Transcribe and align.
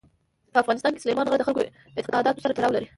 په 0.53 0.57
افغانستان 0.63 0.91
کې 0.93 1.03
سلیمان 1.03 1.27
غر 1.29 1.37
د 1.39 1.43
خلکو 1.47 1.61
د 1.63 1.67
اعتقاداتو 1.97 2.43
سره 2.43 2.55
تړاو 2.57 2.75
لري. 2.75 2.87